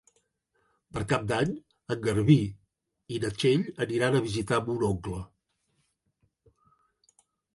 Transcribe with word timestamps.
Per 0.95 1.01
Cap 1.09 1.25
d'Any 1.31 1.51
en 1.95 1.99
Garbí 2.05 2.37
i 3.17 3.21
na 3.25 3.31
Txell 3.37 3.67
aniran 3.87 4.17
a 4.19 4.23
visitar 4.29 4.59
mon 4.69 4.81
oncle. 4.89 5.21